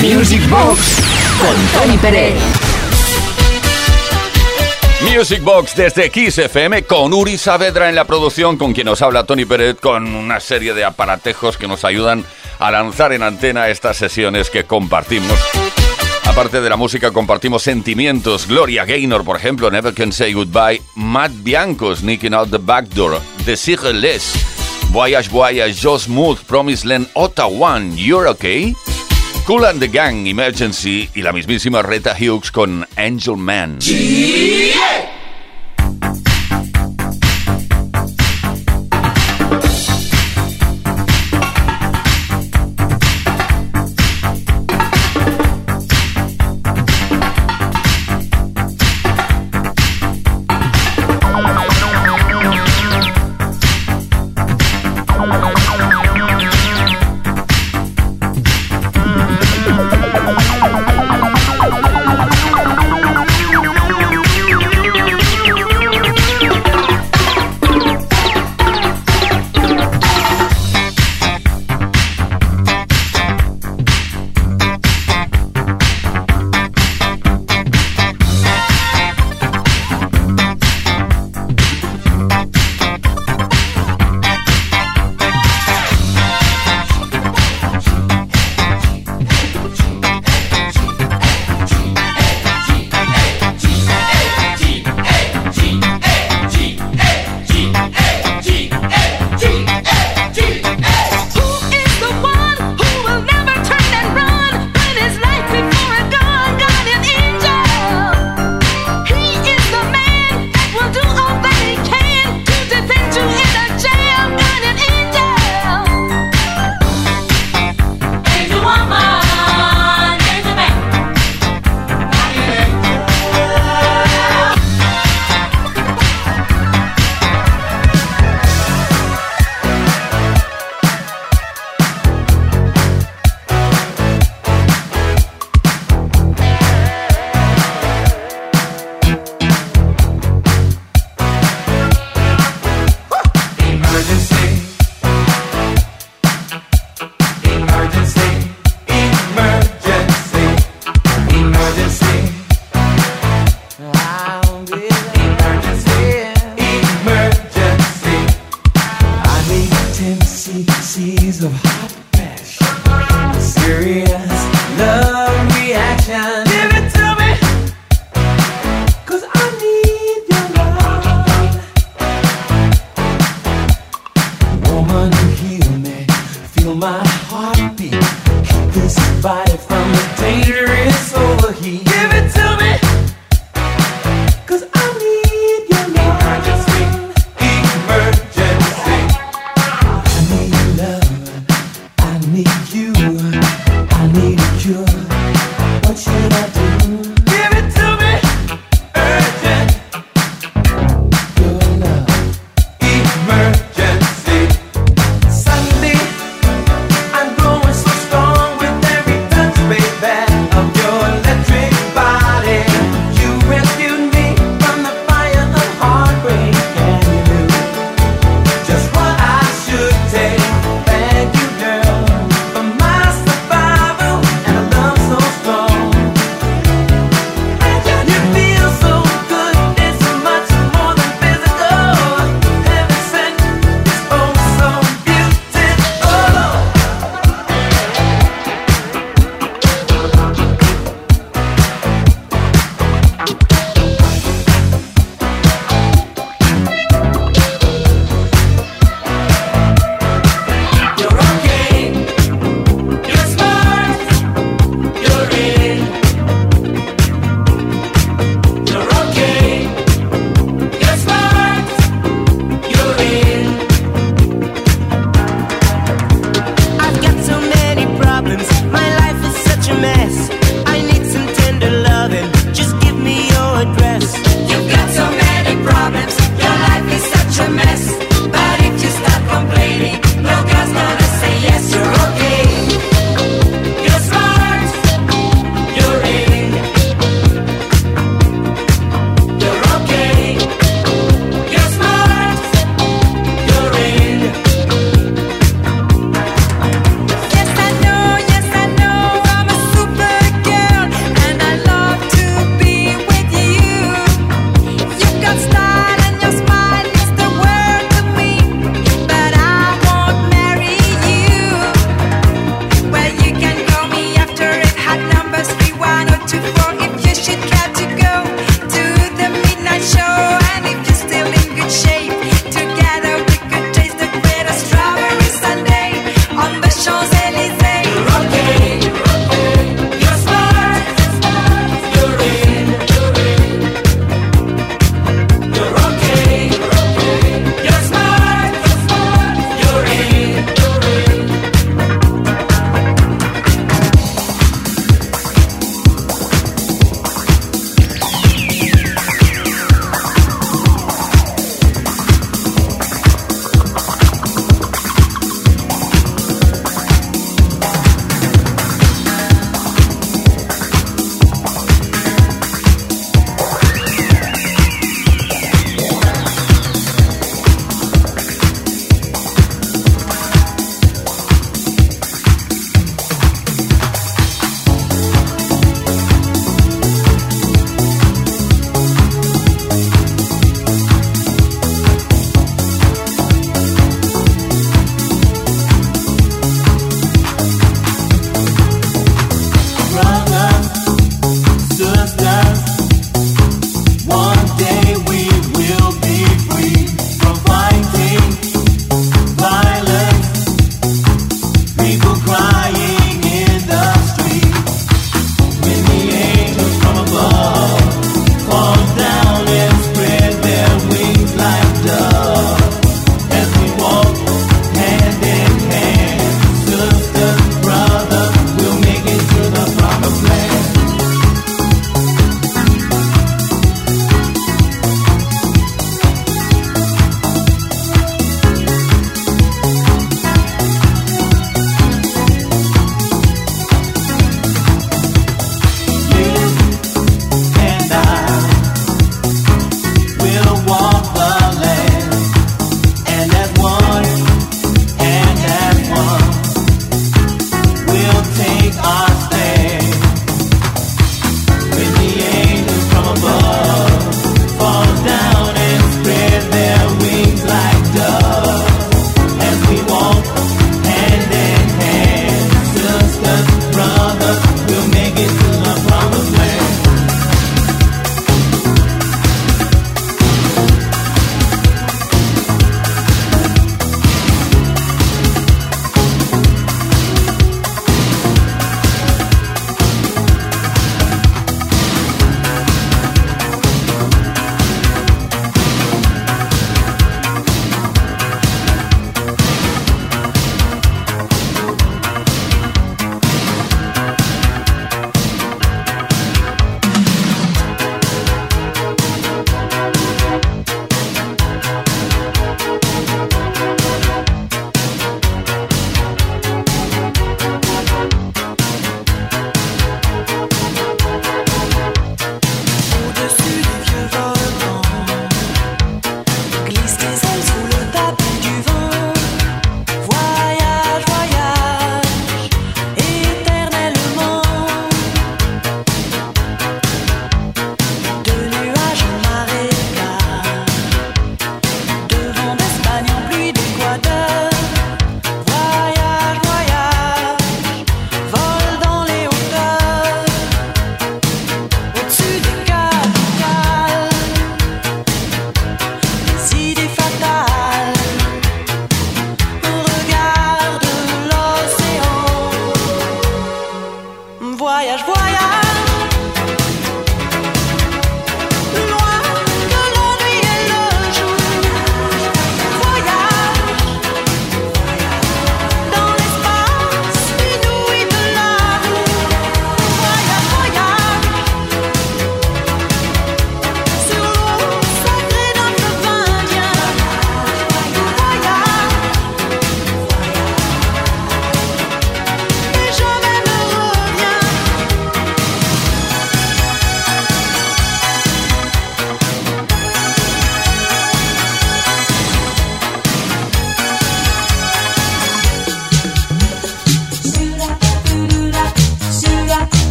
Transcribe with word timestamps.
Music 0.00 0.48
Box 0.48 0.98
con 1.40 1.80
Tony 1.80 1.98
Pérez. 1.98 2.34
Music 5.14 5.42
Box 5.42 5.76
desde 5.76 6.10
Kiss 6.10 6.38
FM 6.38 6.84
con 6.84 7.12
Uri 7.12 7.36
Saavedra 7.36 7.88
en 7.88 7.94
la 7.94 8.04
producción, 8.04 8.56
con 8.56 8.72
quien 8.72 8.86
nos 8.86 9.02
habla 9.02 9.24
Tony 9.26 9.44
Pérez, 9.44 9.76
con 9.80 10.14
una 10.14 10.40
serie 10.40 10.72
de 10.72 10.84
aparatejos 10.84 11.56
que 11.58 11.68
nos 11.68 11.84
ayudan 11.84 12.24
a 12.58 12.70
lanzar 12.70 13.12
en 13.12 13.22
antena 13.22 13.68
estas 13.68 13.96
sesiones 13.96 14.48
que 14.48 14.64
compartimos. 14.64 15.38
Aparte 16.24 16.60
de 16.60 16.70
la 16.70 16.76
música, 16.76 17.10
compartimos 17.10 17.62
sentimientos. 17.62 18.46
Gloria 18.46 18.84
Gaynor, 18.84 19.24
por 19.24 19.36
ejemplo, 19.36 19.70
Never 19.70 19.92
Can 19.92 20.12
Say 20.12 20.32
Goodbye. 20.32 20.80
Matt 20.94 21.32
Bianco, 21.42 21.94
Sneaking 21.94 22.32
Out 22.32 22.50
the 22.50 22.58
Back 22.58 22.86
Door. 22.86 23.20
The 23.44 23.92
Less. 23.92 24.32
Voyage 24.90 25.28
Voyage, 25.28 25.74
Joe 25.80 25.98
Smooth, 25.98 26.38
Promise 26.46 26.86
Land, 26.86 27.08
Ottawa, 27.14 27.80
You're 27.94 28.28
Okay. 28.28 28.74
Cool 29.44 29.66
and 29.66 29.80
the 29.80 29.88
Gang, 29.88 30.24
Emergency 30.28 31.10
y 31.16 31.22
la 31.22 31.32
mismísima 31.32 31.82
Reta 31.82 32.14
Hughes 32.14 32.52
con 32.52 32.86
Angel 32.96 33.36
Man. 33.36 33.80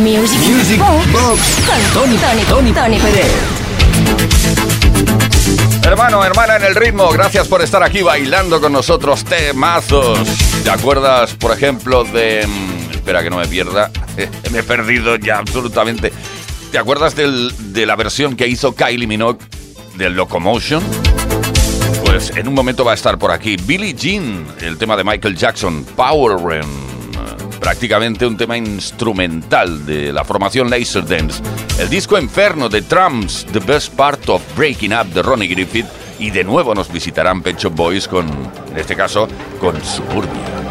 Music, 0.00 0.38
Music 0.48 0.80
Box 1.12 1.42
con 1.66 1.78
Tony, 1.92 2.16
Tony, 2.16 2.42
Tony, 2.44 2.72
Tony 2.72 2.98
Pérez. 2.98 3.30
Hermano, 5.84 6.24
hermana 6.24 6.56
en 6.56 6.64
el 6.64 6.74
ritmo, 6.74 7.10
gracias 7.10 7.46
por 7.48 7.60
estar 7.60 7.82
aquí 7.82 8.00
bailando 8.00 8.62
con 8.62 8.72
nosotros 8.72 9.24
temazos. 9.24 10.26
¿Te 10.64 10.70
acuerdas, 10.70 11.34
por 11.34 11.52
ejemplo, 11.52 12.04
de... 12.04 12.46
Mm, 12.46 12.90
espera 12.92 13.22
que 13.22 13.28
no 13.28 13.36
me 13.36 13.46
pierda, 13.46 13.90
me 14.50 14.60
he 14.60 14.62
perdido 14.62 15.16
ya 15.16 15.36
absolutamente. 15.36 16.12
¿Te 16.72 16.78
acuerdas 16.78 17.14
del, 17.14 17.52
de 17.74 17.84
la 17.84 17.94
versión 17.94 18.36
que 18.36 18.48
hizo 18.48 18.74
Kylie 18.74 19.06
Minogue 19.06 19.40
del 19.96 20.14
Locomotion? 20.14 20.82
Pues 22.06 22.32
en 22.36 22.48
un 22.48 22.54
momento 22.54 22.86
va 22.86 22.92
a 22.92 22.94
estar 22.94 23.18
por 23.18 23.32
aquí 23.32 23.56
Billie 23.56 23.92
Jean, 23.92 24.46
el 24.62 24.78
tema 24.78 24.96
de 24.96 25.04
Michael 25.04 25.36
Jackson, 25.36 25.84
Power 25.94 26.38
Run 26.38 26.89
prácticamente 27.60 28.26
un 28.26 28.36
tema 28.36 28.56
instrumental 28.56 29.84
de 29.86 30.12
la 30.12 30.24
formación 30.24 30.70
Laserdance. 30.70 31.42
El 31.78 31.88
disco 31.88 32.18
Inferno 32.18 32.68
de 32.68 32.82
Trumps, 32.82 33.46
The 33.52 33.60
Best 33.60 33.94
Part 33.94 34.28
of 34.30 34.42
Breaking 34.56 34.92
Up 34.94 35.06
de 35.12 35.22
Ronnie 35.22 35.48
Griffith. 35.48 35.86
Y 36.18 36.30
de 36.30 36.44
nuevo 36.44 36.74
nos 36.74 36.92
visitarán 36.92 37.42
Pecho 37.42 37.70
Boys 37.70 38.06
con, 38.06 38.28
en 38.70 38.76
este 38.76 38.94
caso, 38.94 39.28
con 39.58 39.82
Suburbia. 39.82 40.69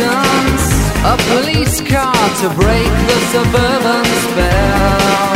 a 0.00 1.16
police 1.30 1.80
car 1.80 2.14
to 2.40 2.48
break 2.50 2.92
the 3.08 3.18
suburban 3.32 4.04
spell. 4.04 5.35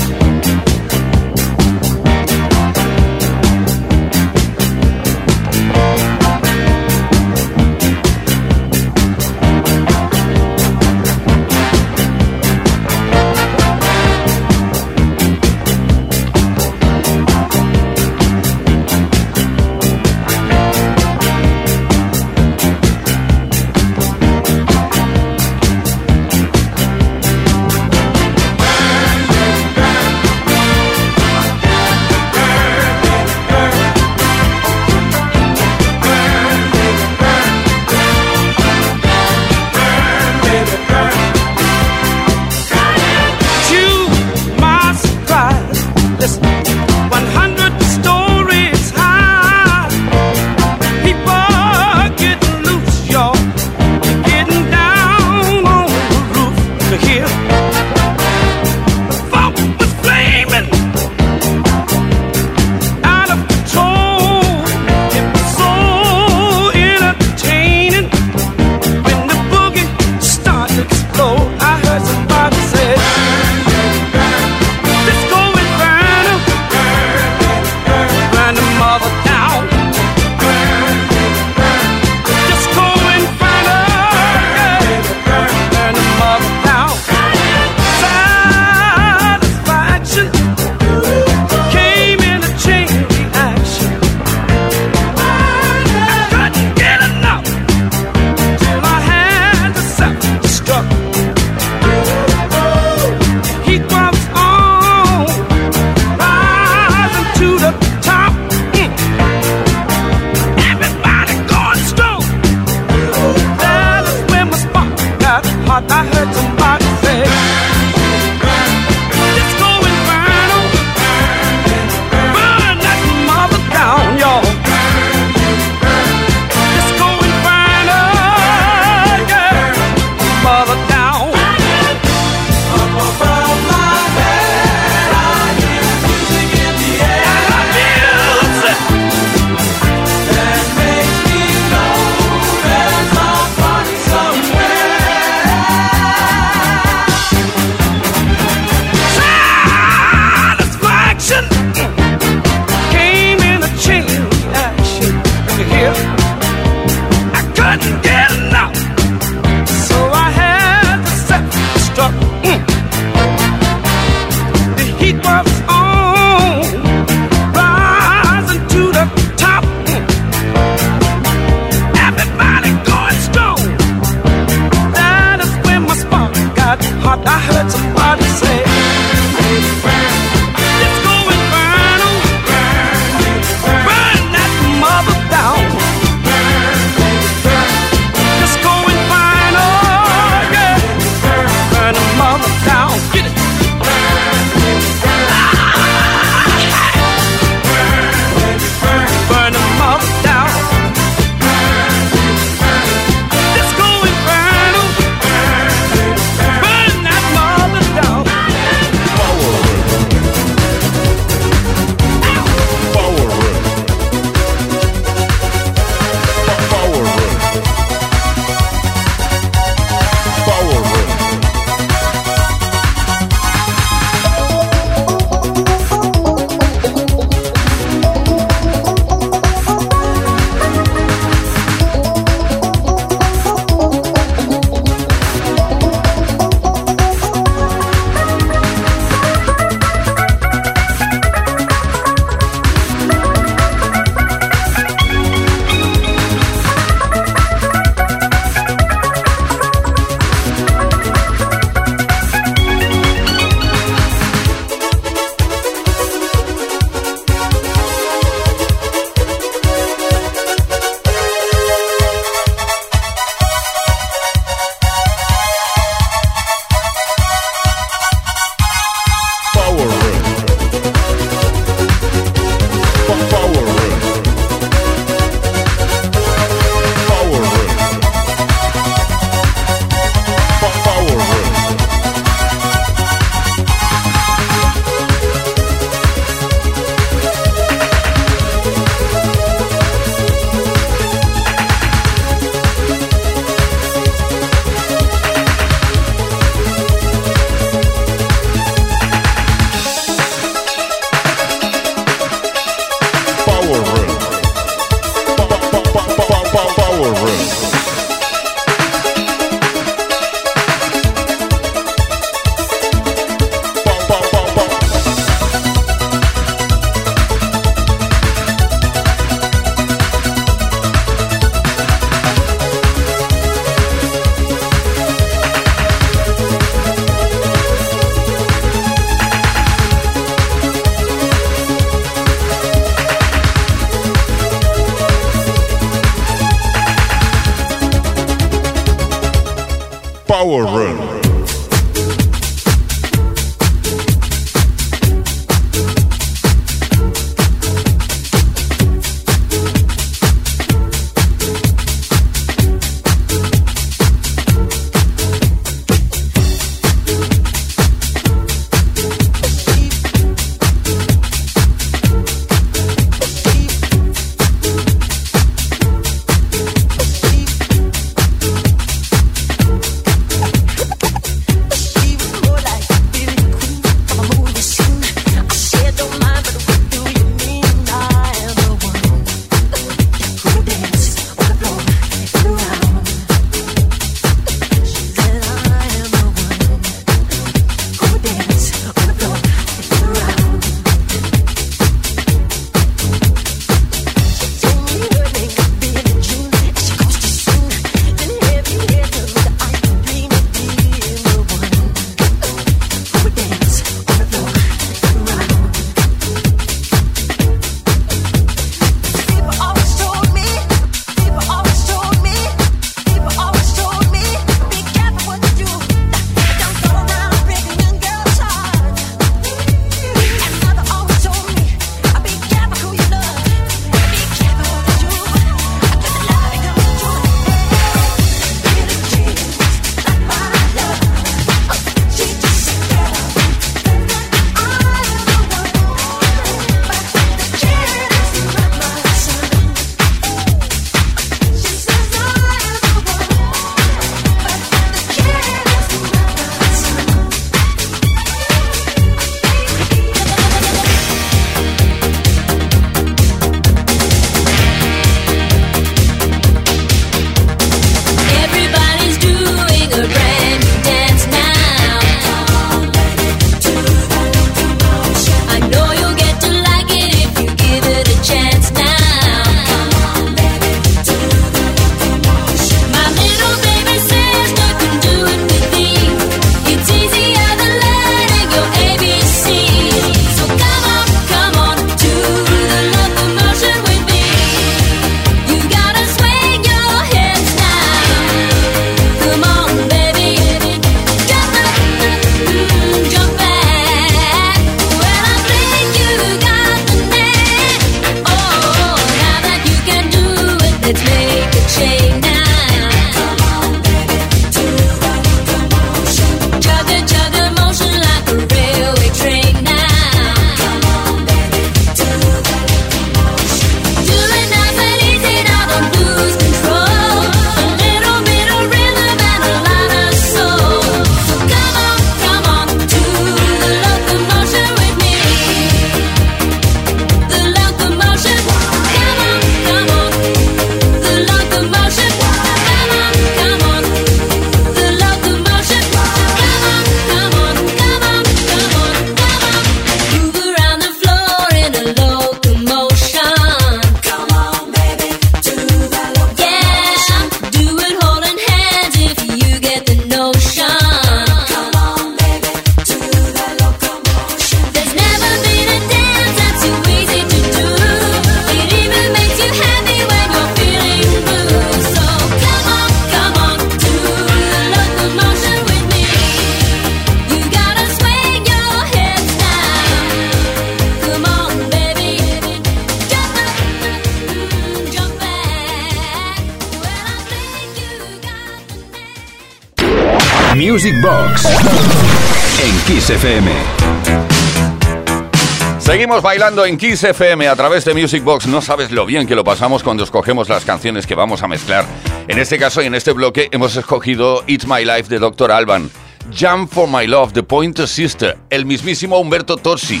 Bailando 586.40 586.64
en 586.64 586.78
Kiss 586.78 587.04
FM 587.04 587.48
a 587.48 587.54
través 587.54 587.84
de 587.84 587.92
Music 587.92 588.24
Box. 588.24 588.46
No 588.46 588.62
sabes 588.62 588.90
lo 588.92 589.04
bien 589.04 589.26
que 589.26 589.34
lo 589.34 589.44
pasamos 589.44 589.82
cuando 589.82 590.04
escogemos 590.04 590.48
las 590.48 590.64
canciones 590.64 591.06
que 591.06 591.14
vamos 591.14 591.42
a 591.42 591.48
mezclar. 591.48 591.84
En 592.28 592.38
este 592.38 592.58
caso 592.58 592.80
y 592.80 592.86
en 592.86 592.94
este 592.94 593.12
bloque 593.12 593.50
hemos 593.52 593.76
escogido 593.76 594.42
It's 594.46 594.66
My 594.66 594.82
Life 594.82 595.10
de 595.10 595.18
Dr. 595.18 595.52
Alban, 595.52 595.90
Jump 596.34 596.72
for 596.72 596.88
My 596.88 597.06
Love 597.06 597.34
de 597.34 597.42
Pointer 597.42 597.86
Sister, 597.86 598.38
el 598.48 598.64
mismísimo 598.64 599.18
Humberto 599.18 599.58
Torsi, 599.58 600.00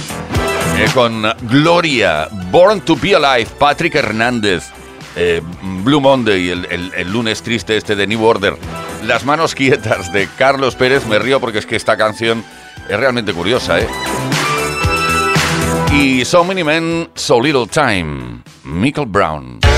eh, 0.78 0.86
con 0.94 1.30
Gloria, 1.42 2.30
Born 2.50 2.80
to 2.86 2.96
Be 2.96 3.14
Alive, 3.14 3.50
Patrick 3.58 3.96
Hernández, 3.96 4.64
eh, 5.16 5.42
Blue 5.84 6.00
Monday, 6.00 6.48
el, 6.48 6.64
el, 6.96 7.12
lunes 7.12 7.42
triste 7.42 7.76
este 7.76 7.96
de 7.96 8.06
New 8.06 8.24
Order, 8.24 8.56
Las 9.04 9.26
manos 9.26 9.54
quietas 9.54 10.10
de 10.10 10.26
Carlos 10.38 10.74
Pérez, 10.74 11.04
me 11.04 11.18
río 11.18 11.38
porque 11.38 11.58
es 11.58 11.66
que 11.66 11.76
esta 11.76 11.98
canción 11.98 12.42
es 12.88 12.98
realmente 12.98 13.34
curiosa, 13.34 13.78
¿eh? 13.78 13.88
Y 15.92 16.24
So 16.24 16.44
Many 16.44 16.62
Men, 16.62 17.08
So 17.14 17.40
Little 17.40 17.66
Time, 17.66 18.42
Michael 18.64 19.06
Brown. 19.06 19.69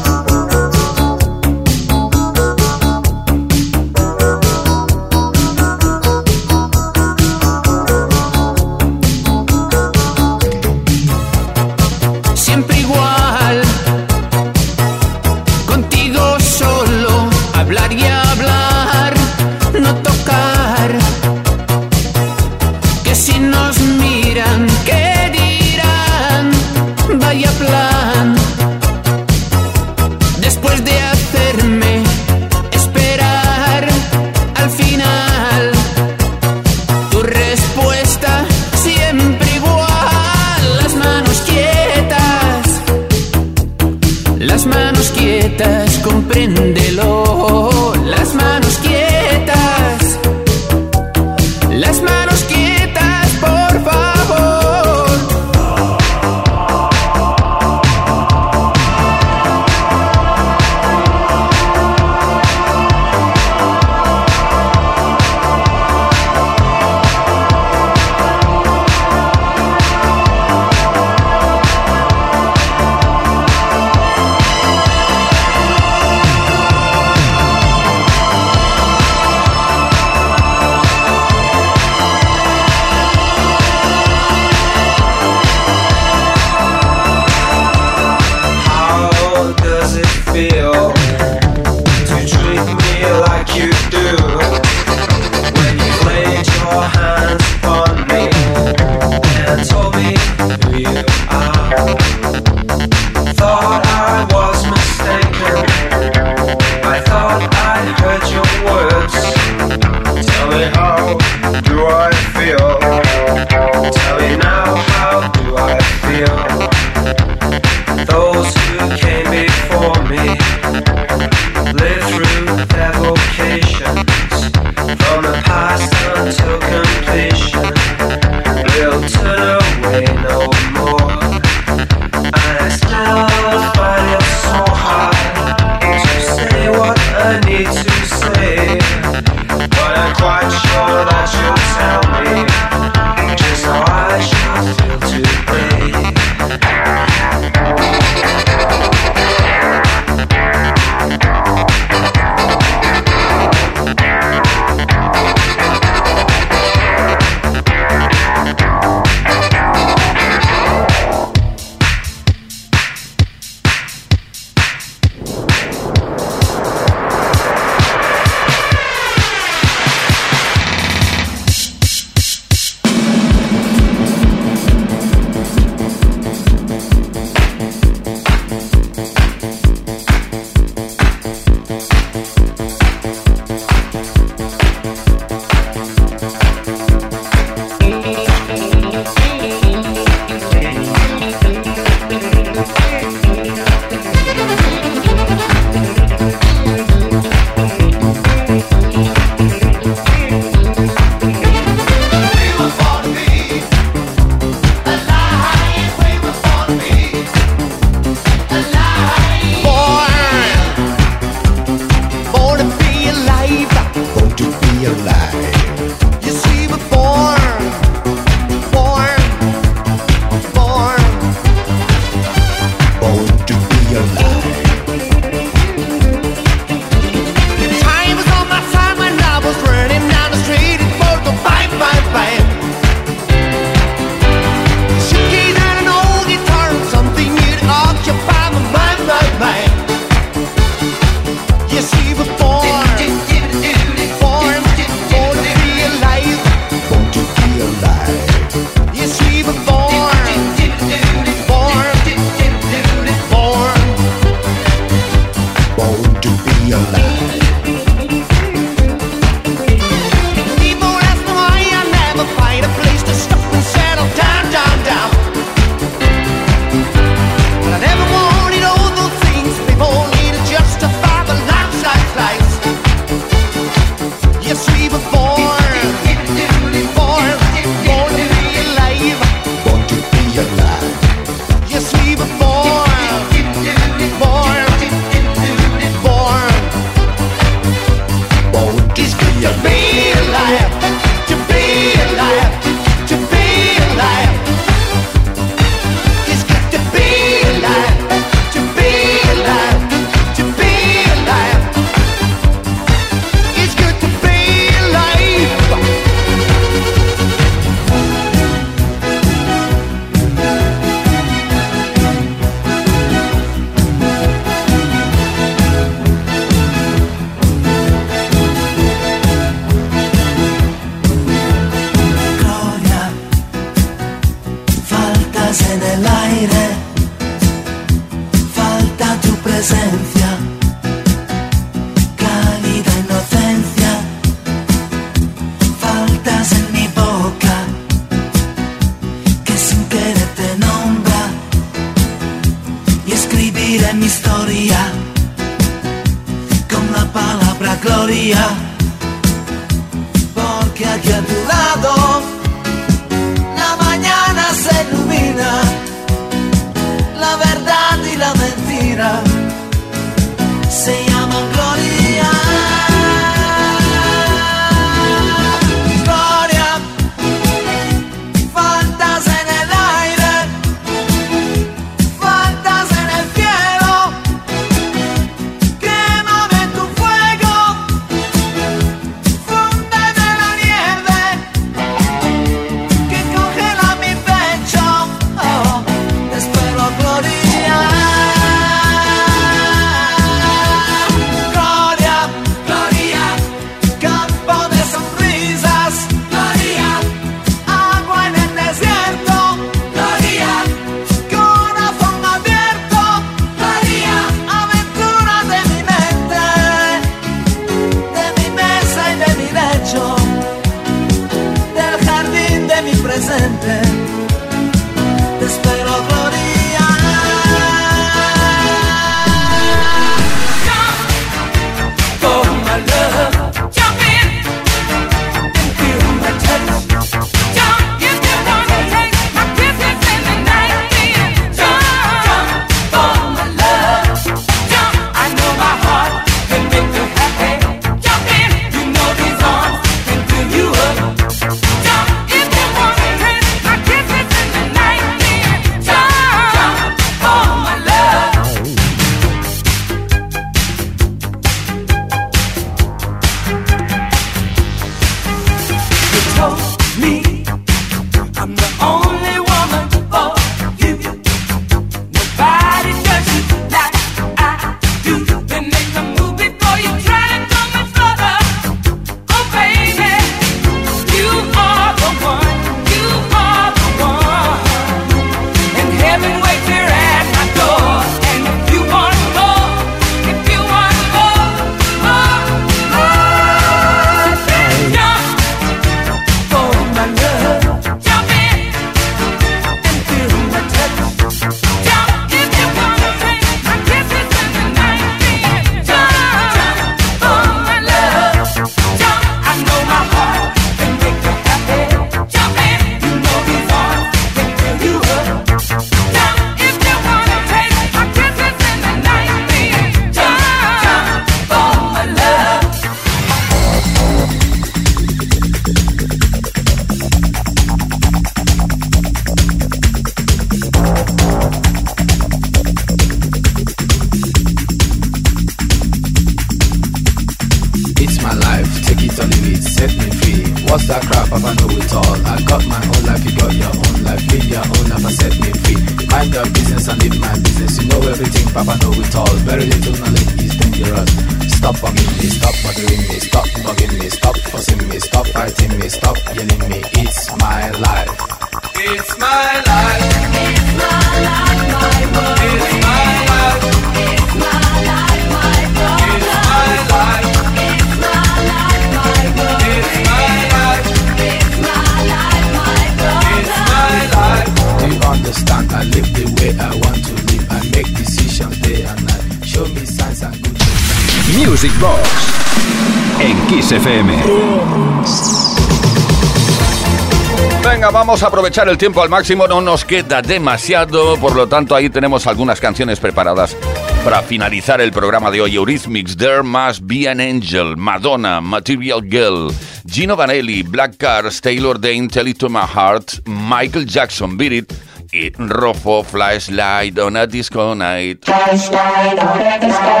vamos 578.08 578.22
a 578.22 578.28
aprovechar 578.28 578.66
el 578.70 578.78
tiempo 578.78 579.02
al 579.02 579.10
máximo, 579.10 579.46
no 579.46 579.60
nos 579.60 579.84
queda 579.84 580.22
demasiado, 580.22 581.18
por 581.18 581.36
lo 581.36 581.46
tanto 581.46 581.74
ahí 581.74 581.90
tenemos 581.90 582.26
algunas 582.26 582.58
canciones 582.58 582.98
preparadas 582.98 583.54
para 584.02 584.22
finalizar 584.22 584.80
el 584.80 584.92
programa 584.92 585.30
de 585.30 585.42
hoy. 585.42 585.54
Eurythmics, 585.54 586.16
There 586.16 586.42
Must 586.42 586.80
Be 586.84 587.06
an 587.06 587.20
Angel, 587.20 587.76
Madonna, 587.76 588.40
Material 588.40 589.02
Girl, 589.02 589.52
Gino 589.86 590.16
Vanelli, 590.16 590.62
Black 590.62 590.96
Cars, 590.96 591.42
Taylor 591.42 591.78
Dane, 591.78 592.08
Tell 592.08 592.26
Heart, 592.26 593.26
Michael 593.26 593.84
Jackson, 593.84 594.38
Beat 594.38 594.52
It, 594.52 594.72
y 595.12 595.28
Rofo 595.32 596.02
Flashlight 596.02 596.98
on 596.98 597.14
a 597.14 597.26
Disco 597.26 597.74
Night. 597.74 598.24
Flashlight 598.24 599.18
on 599.18 599.38
a 599.38 599.58
disco 599.60 600.00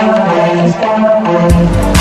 night. 1.84 1.97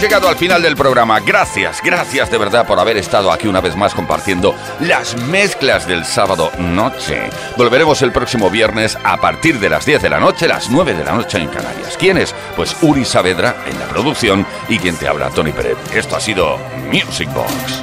llegado 0.00 0.28
al 0.28 0.36
final 0.36 0.62
del 0.62 0.76
programa. 0.76 1.18
Gracias, 1.20 1.80
gracias 1.82 2.30
de 2.30 2.38
verdad 2.38 2.66
por 2.66 2.78
haber 2.78 2.96
estado 2.96 3.32
aquí 3.32 3.48
una 3.48 3.60
vez 3.60 3.74
más 3.76 3.94
compartiendo 3.94 4.54
las 4.80 5.16
mezclas 5.22 5.88
del 5.88 6.04
sábado 6.04 6.52
noche. 6.58 7.30
Volveremos 7.56 8.02
el 8.02 8.12
próximo 8.12 8.50
viernes 8.50 8.96
a 9.02 9.16
partir 9.16 9.58
de 9.58 9.68
las 9.68 9.84
10 9.84 10.02
de 10.02 10.10
la 10.10 10.20
noche, 10.20 10.46
las 10.46 10.70
9 10.70 10.94
de 10.94 11.04
la 11.04 11.12
noche 11.12 11.38
en 11.38 11.48
Canarias. 11.48 11.96
¿Quiénes? 11.98 12.34
Pues 12.54 12.76
Uri 12.82 13.04
Saavedra 13.04 13.56
en 13.66 13.78
la 13.78 13.86
producción 13.86 14.46
y 14.68 14.78
quien 14.78 14.96
te 14.96 15.08
habla, 15.08 15.30
Tony 15.30 15.52
Pérez. 15.52 15.76
Esto 15.92 16.16
ha 16.16 16.20
sido 16.20 16.58
Music 16.92 17.28
Box. 17.32 17.82